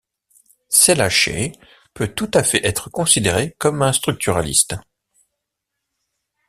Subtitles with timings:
[0.69, 1.51] Seilacher
[1.93, 4.73] peut tout à fait être considéré comme un structuraliste.